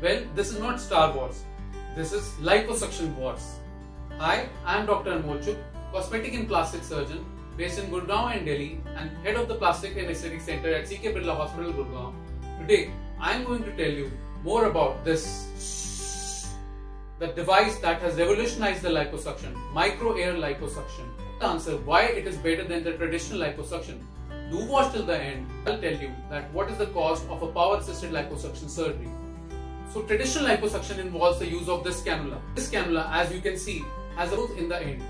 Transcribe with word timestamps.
Well, 0.00 0.22
this 0.36 0.52
is 0.52 0.60
not 0.60 0.80
Star 0.80 1.12
Wars. 1.12 1.42
This 1.96 2.12
is 2.12 2.22
liposuction 2.40 3.16
wars. 3.16 3.44
Hi, 4.18 4.48
I 4.64 4.78
am 4.78 4.86
Dr. 4.86 5.10
Anmol 5.10 5.56
cosmetic 5.92 6.34
and 6.34 6.46
plastic 6.46 6.84
surgeon 6.84 7.24
based 7.56 7.80
in 7.80 7.90
Gurgaon 7.90 8.36
and 8.36 8.46
Delhi 8.46 8.80
and 8.96 9.10
head 9.24 9.34
of 9.34 9.48
the 9.48 9.56
Plastic 9.56 9.96
and 9.96 10.08
Aesthetic 10.08 10.40
Center 10.40 10.72
at 10.72 10.84
CK 10.84 11.14
Birla 11.16 11.36
Hospital, 11.36 11.72
Gurgaon. 11.72 12.14
Today, 12.60 12.92
I 13.18 13.32
am 13.32 13.42
going 13.42 13.64
to 13.64 13.72
tell 13.72 13.90
you 13.90 14.12
more 14.44 14.66
about 14.66 15.04
this 15.04 16.54
the 17.18 17.26
device 17.26 17.80
that 17.80 18.00
has 18.00 18.14
revolutionized 18.14 18.82
the 18.82 18.90
liposuction, 18.90 19.52
MicroAire 19.74 20.38
liposuction. 20.38 21.08
Answer 21.42 21.76
why 21.78 22.02
it 22.02 22.28
is 22.28 22.36
better 22.36 22.62
than 22.62 22.84
the 22.84 22.92
traditional 22.92 23.40
liposuction. 23.40 23.98
Do 24.50 24.64
watch 24.64 24.92
till 24.92 25.04
the 25.04 25.16
end. 25.20 25.46
I'll 25.66 25.78
tell 25.78 25.92
you 25.92 26.10
that 26.30 26.52
what 26.54 26.70
is 26.70 26.78
the 26.78 26.86
cost 26.86 27.28
of 27.28 27.42
a 27.42 27.48
power 27.48 27.76
assisted 27.76 28.12
liposuction 28.12 28.70
surgery. 28.70 29.10
So 29.92 30.02
traditional 30.02 30.46
liposuction 30.46 30.98
involves 30.98 31.38
the 31.38 31.46
use 31.46 31.68
of 31.68 31.84
this 31.84 32.02
cannula. 32.02 32.40
This 32.54 32.70
cannula, 32.70 33.10
as 33.12 33.32
you 33.32 33.40
can 33.40 33.58
see, 33.58 33.84
has 34.16 34.32
a 34.32 34.36
hole 34.36 34.52
in 34.56 34.68
the 34.68 34.80
end. 34.82 35.02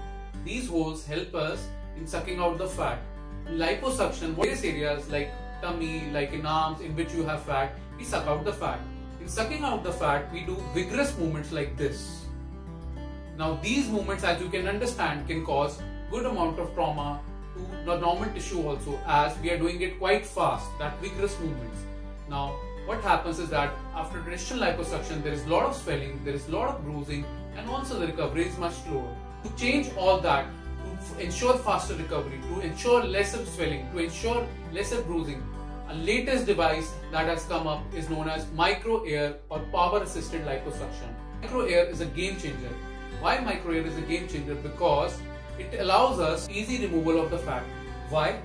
These 0.44 0.68
holes 0.68 1.06
help 1.06 1.34
us 1.34 1.66
in 1.96 2.06
sucking 2.06 2.40
out 2.40 2.58
the 2.58 2.66
fat. 2.66 2.98
In 3.46 3.58
liposuction, 3.58 4.34
various 4.34 4.64
areas 4.64 5.08
like 5.08 5.30
tummy, 5.62 6.10
like 6.12 6.32
in 6.32 6.44
arms, 6.44 6.80
in 6.80 6.96
which 6.96 7.12
you 7.12 7.24
have 7.24 7.42
fat, 7.42 7.74
we 7.96 8.04
suck 8.04 8.26
out 8.26 8.44
the 8.44 8.52
fat. 8.52 8.80
In 9.20 9.28
sucking 9.28 9.62
out 9.62 9.84
the 9.84 9.92
fat, 9.92 10.32
we 10.32 10.40
do 10.40 10.56
vigorous 10.74 11.16
movements 11.16 11.52
like 11.52 11.76
this. 11.76 12.26
Now 13.36 13.54
these 13.62 13.88
movements, 13.88 14.24
as 14.24 14.40
you 14.40 14.48
can 14.48 14.66
understand, 14.66 15.28
can 15.28 15.44
cause 15.44 15.80
good 16.10 16.26
amount 16.26 16.58
of 16.58 16.74
trauma 16.74 17.20
to 17.58 17.84
the 17.84 17.98
normal 17.98 18.30
tissue 18.32 18.66
also 18.66 18.98
as 19.06 19.36
we 19.38 19.50
are 19.50 19.58
doing 19.58 19.80
it 19.80 19.98
quite 19.98 20.24
fast, 20.24 20.66
that 20.78 20.98
vigorous 21.00 21.38
movements. 21.40 21.78
Now 22.28 22.54
what 22.86 23.02
happens 23.02 23.38
is 23.38 23.50
that 23.50 23.72
after 23.94 24.20
traditional 24.22 24.60
liposuction, 24.60 25.22
there 25.22 25.32
is 25.32 25.44
a 25.44 25.48
lot 25.48 25.64
of 25.64 25.76
swelling, 25.76 26.20
there 26.24 26.34
is 26.34 26.48
a 26.48 26.52
lot 26.52 26.68
of 26.68 26.84
bruising, 26.84 27.24
and 27.56 27.68
also 27.68 27.98
the 27.98 28.06
recovery 28.06 28.46
is 28.46 28.56
much 28.58 28.74
slower. 28.84 29.14
To 29.44 29.50
change 29.56 29.90
all 29.96 30.20
that, 30.20 30.46
to 31.10 31.22
ensure 31.22 31.58
faster 31.58 31.94
recovery, 31.94 32.40
to 32.54 32.60
ensure 32.60 33.04
lesser 33.04 33.44
swelling, 33.44 33.90
to 33.92 33.98
ensure 33.98 34.46
lesser 34.72 35.02
bruising, 35.02 35.42
a 35.88 35.94
latest 35.94 36.46
device 36.46 36.92
that 37.12 37.26
has 37.26 37.44
come 37.44 37.66
up 37.66 37.82
is 37.94 38.08
known 38.10 38.28
as 38.28 38.44
MicroAire 38.46 39.36
or 39.48 39.58
power 39.72 40.02
assisted 40.02 40.44
liposuction. 40.44 41.12
MicroAire 41.42 41.90
is 41.90 42.00
a 42.00 42.06
game 42.06 42.36
changer. 42.38 42.72
Why 43.20 43.36
MicroAire 43.38 43.86
is 43.86 43.96
a 43.96 44.02
game 44.02 44.28
changer? 44.28 44.54
Because 44.54 45.18
it 45.58 45.80
allows 45.80 46.20
us 46.20 46.48
easy 46.48 46.86
removal 46.86 47.20
of 47.20 47.30
the 47.30 47.38
fat. 47.38 47.64
Why? 48.10 48.40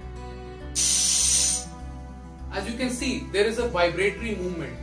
As 2.51 2.69
you 2.69 2.77
can 2.77 2.89
see, 2.89 3.27
there 3.31 3.45
is 3.45 3.57
a 3.59 3.67
vibratory 3.67 4.35
movement. 4.35 4.73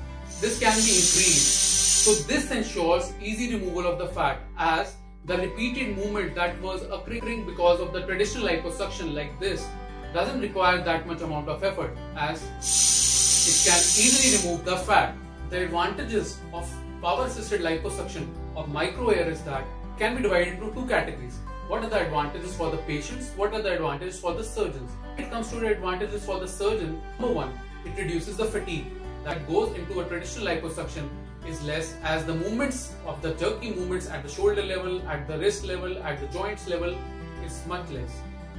This 0.41 0.58
can 0.58 0.75
be 0.75 0.95
increased. 1.01 2.05
So 2.05 2.14
this 2.27 2.51
ensures 2.51 3.12
easy 3.20 3.55
removal 3.55 3.86
of 3.86 3.98
the 3.98 4.08
fat 4.08 4.39
as 4.58 4.97
the 5.27 5.36
repeated 5.36 5.97
movement 5.97 6.34
that 6.34 6.61
was 6.62 6.83
occurring 6.84 7.45
because 7.47 7.81
of 7.81 7.92
the 7.92 8.01
traditional 8.06 8.48
liposuction 8.48 9.14
like 9.14 9.39
this 9.39 9.67
doesn't 10.14 10.41
require 10.41 10.83
that 10.83 11.06
much 11.06 11.20
amount 11.20 11.48
of 11.48 11.62
effort 11.62 11.97
as 12.17 12.42
it 12.42 13.70
can 13.70 13.78
easily 13.78 14.39
remove 14.39 14.64
the 14.64 14.77
fat. 14.77 15.14
The 15.51 15.64
advantages 15.64 16.41
of 16.53 16.73
power 17.03 17.27
assisted 17.27 17.61
liposuction 17.61 18.27
of 18.56 18.69
MicroAire 18.69 19.27
is 19.27 19.42
that 19.42 19.64
can 19.98 20.17
be 20.17 20.23
divided 20.23 20.55
into 20.55 20.73
two 20.73 20.86
categories. 20.86 21.39
What 21.71 21.85
are 21.85 21.89
the 21.89 22.01
advantages 22.01 22.53
for 22.57 22.69
the 22.69 22.79
patients? 22.79 23.31
What 23.37 23.55
are 23.55 23.63
the 23.63 23.75
advantages 23.75 24.19
for 24.19 24.35
the 24.35 24.43
surgeons? 24.43 24.91
When 25.15 25.27
it 25.27 25.31
comes 25.31 25.51
to 25.51 25.61
the 25.61 25.69
advantages 25.69 26.25
for 26.25 26.41
the 26.41 26.49
surgeon, 26.49 27.01
number 27.21 27.33
one, 27.33 27.53
it 27.85 27.97
reduces 27.97 28.37
the 28.37 28.47
fatigue 28.47 28.87
that 29.23 29.47
goes 29.47 29.77
into 29.77 30.01
a 30.01 30.05
traditional 30.05 30.47
liposuction 30.48 31.09
is 31.47 31.63
less 31.63 31.95
as 32.03 32.25
the 32.25 32.35
movements 32.35 32.93
of 33.07 33.23
the 33.23 33.35
jerky 33.35 33.71
movements 33.73 34.09
at 34.09 34.25
the 34.25 34.29
shoulder 34.29 34.65
level, 34.65 35.01
at 35.09 35.29
the 35.29 35.39
wrist 35.39 35.65
level, 35.65 35.97
at 36.03 36.21
the 36.21 36.27
joints 36.37 36.67
level 36.67 36.98
is 37.47 37.65
much 37.69 37.89
less. 37.91 38.11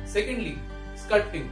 Secondly, 0.06 0.58
sculpting. 0.96 1.50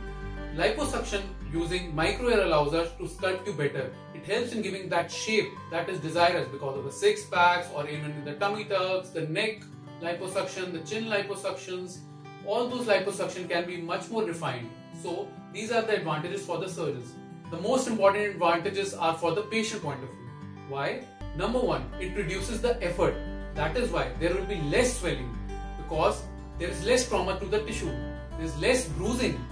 Liposuction 0.56 1.24
using 1.52 1.92
MicroAire 1.92 2.46
allows 2.46 2.74
us 2.74 2.90
to 3.00 3.04
sculpt 3.04 3.46
you 3.46 3.52
better. 3.52 3.92
It 4.16 4.24
helps 4.24 4.54
in 4.54 4.62
giving 4.62 4.88
that 4.88 5.12
shape 5.12 5.52
that 5.72 5.90
is 5.90 6.00
desirous 6.00 6.48
because 6.48 6.78
of 6.78 6.86
the 6.86 6.92
six 6.92 7.26
packs 7.26 7.68
or 7.76 7.86
even 7.90 8.24
the 8.24 8.36
tummy 8.36 8.64
tucks, 8.64 9.10
the 9.10 9.28
neck 9.28 9.60
liposuction, 10.02 10.72
the 10.72 10.80
chin 10.80 11.06
liposuctions, 11.06 12.00
all 12.46 12.68
those 12.68 12.86
liposuction 12.86 13.50
can 13.50 13.66
be 13.66 13.78
much 13.78 14.10
more 14.10 14.24
refined. 14.24 14.70
So 15.02 15.28
these 15.54 15.72
are 15.72 15.82
the 15.82 15.98
advantages 15.98 16.46
for 16.46 16.58
the 16.58 16.70
surgeons. 16.70 17.14
The 17.52 17.58
most 17.62 17.88
important 17.88 18.26
advantages 18.26 18.94
are 18.94 19.18
for 19.18 19.34
the 19.34 19.42
patient 19.44 19.82
point 19.82 20.04
of 20.04 20.10
view. 20.10 20.30
Why? 20.70 21.04
Number 21.36 21.60
one, 21.60 21.90
it 22.00 22.16
reduces 22.16 22.62
the 22.62 22.82
effort. 22.84 23.16
That 23.56 23.76
is 23.76 23.92
why 23.92 24.12
there 24.20 24.34
will 24.34 24.46
be 24.46 24.62
less 24.62 25.00
swelling 25.00 25.36
because 25.78 26.22
there 26.58 26.70
is 26.70 26.86
less 26.86 27.08
trauma 27.08 27.40
to 27.40 27.46
the 27.46 27.60
tissue. 27.64 27.92
There 28.38 28.46
is 28.46 28.58
less 28.60 28.88
bruising. 28.90 29.44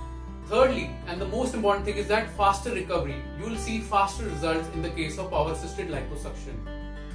Thirdly, 0.46 0.92
and 1.08 1.20
the 1.20 1.28
most 1.28 1.54
important 1.54 1.86
thing 1.86 1.98
is 1.98 2.08
that 2.08 2.30
faster 2.38 2.72
recovery. 2.72 3.22
You 3.38 3.50
will 3.50 3.58
see 3.58 3.82
faster 3.82 4.24
results 4.26 4.68
in 4.74 4.82
the 4.82 4.90
case 4.92 5.18
of 5.18 5.30
power 5.30 5.52
assisted 5.52 5.90
liposuction. 5.90 6.56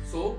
So 0.04 0.38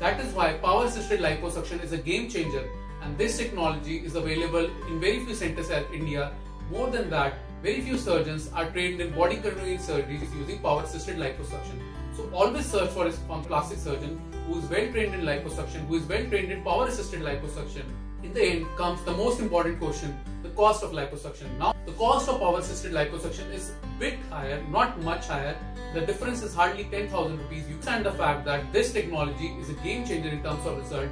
that 0.00 0.20
is 0.20 0.32
why 0.34 0.54
power 0.54 0.86
assisted 0.86 1.20
liposuction 1.20 1.82
is 1.82 1.92
a 1.92 1.98
game 1.98 2.28
changer 2.28 2.68
and 3.02 3.16
this 3.16 3.36
technology 3.36 3.98
is 3.98 4.14
available 4.14 4.70
in 4.88 5.00
very 5.00 5.24
few 5.24 5.34
centers 5.34 5.70
in 5.70 5.84
India. 5.92 6.32
More 6.70 6.88
than 6.88 7.10
that, 7.10 7.34
very 7.62 7.80
few 7.80 7.98
surgeons 7.98 8.50
are 8.54 8.70
trained 8.70 9.00
in 9.00 9.14
body 9.14 9.36
contouring 9.36 9.78
surgeries 9.78 10.34
using 10.38 10.58
power 10.58 10.82
assisted 10.82 11.16
liposuction. 11.16 11.80
So 12.16 12.28
always 12.32 12.66
search 12.66 12.90
for 12.90 13.06
a 13.06 13.12
plastic 13.42 13.78
surgeon 13.78 14.20
who 14.46 14.58
is 14.58 14.64
well 14.66 14.90
trained 14.92 15.14
in 15.14 15.22
liposuction, 15.22 15.86
who 15.86 15.96
is 15.96 16.04
well 16.04 16.24
trained 16.26 16.52
in 16.52 16.62
power 16.62 16.86
assisted 16.86 17.20
liposuction. 17.20 17.84
In 18.22 18.32
the 18.32 18.42
end 18.42 18.66
comes 18.76 19.02
the 19.04 19.12
most 19.12 19.40
important 19.40 19.78
question, 19.78 20.16
cost 20.54 20.82
of 20.82 20.92
liposuction. 20.92 21.56
Now, 21.58 21.74
the 21.86 21.92
cost 21.92 22.28
of 22.28 22.40
power 22.40 22.58
assisted 22.58 22.92
liposuction 22.92 23.52
is 23.52 23.72
bit 23.98 24.18
higher, 24.30 24.62
not 24.70 25.00
much 25.02 25.26
higher. 25.26 25.56
The 25.92 26.00
difference 26.00 26.42
is 26.42 26.54
hardly 26.54 26.84
10,000 26.84 27.38
rupees. 27.38 27.68
You 27.68 27.74
understand 27.94 28.06
the 28.06 28.12
fact 28.12 28.44
that 28.46 28.72
this 28.72 28.92
technology 28.92 29.48
is 29.60 29.70
a 29.70 29.74
game 29.84 30.06
changer 30.06 30.30
in 30.30 30.42
terms 30.42 30.66
of 30.66 30.78
result 30.78 31.10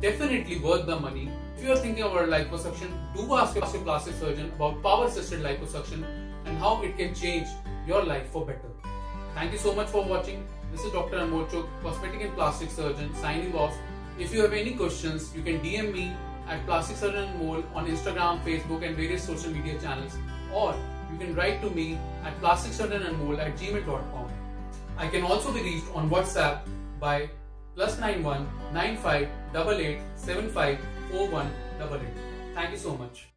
definitely 0.00 0.58
worth 0.58 0.86
the 0.86 0.98
money. 0.98 1.30
If 1.56 1.64
you 1.64 1.72
are 1.72 1.76
thinking 1.76 2.02
about 2.02 2.28
liposuction, 2.28 2.90
do 3.14 3.34
ask 3.34 3.54
your 3.54 3.66
plastic 3.84 4.14
surgeon 4.14 4.52
about 4.56 4.82
power 4.82 5.06
assisted 5.06 5.40
liposuction 5.42 6.04
and 6.44 6.58
how 6.58 6.82
it 6.82 6.96
can 6.96 7.14
change 7.14 7.46
your 7.86 8.04
life 8.04 8.28
for 8.28 8.44
better. 8.46 8.70
Thank 9.34 9.52
you 9.52 9.58
so 9.58 9.74
much 9.74 9.88
for 9.88 10.04
watching. 10.04 10.46
This 10.72 10.80
is 10.82 10.92
Dr. 10.92 11.18
Anmol 11.18 11.48
Chugh, 11.50 11.68
cosmetic 11.82 12.22
and 12.22 12.34
plastic 12.34 12.70
surgeon, 12.70 13.14
signing 13.14 13.54
off. 13.54 13.76
If 14.18 14.34
you 14.34 14.42
have 14.42 14.52
any 14.52 14.74
questions, 14.74 15.32
you 15.36 15.42
can 15.42 15.60
DM 15.60 15.92
me 15.92 16.16
at 16.48 16.64
Plastic 16.66 16.96
Surgeon 16.96 17.28
Anmol 17.28 17.64
on 17.74 17.86
Instagram, 17.86 18.42
Facebook, 18.44 18.86
and 18.86 18.96
various 18.96 19.24
social 19.24 19.50
media 19.50 19.78
channels, 19.80 20.16
or 20.52 20.74
you 21.10 21.18
can 21.18 21.34
write 21.34 21.60
to 21.62 21.70
me 21.70 21.98
at 22.24 22.38
plasticsurgeonanmol 22.40 23.38
at 23.38 23.56
gmail.com. 23.56 24.30
I 24.96 25.08
can 25.08 25.22
also 25.22 25.52
be 25.52 25.62
reached 25.62 25.86
on 25.94 26.10
WhatsApp 26.10 26.60
by 27.00 27.28
plus 27.74 27.98
91 27.98 28.46
95 28.72 29.28
88 29.54 30.00
75 30.16 30.78
41 31.10 31.50
88. 31.80 32.00
Thank 32.54 32.70
you 32.70 32.76
so 32.76 32.96
much. 32.96 33.31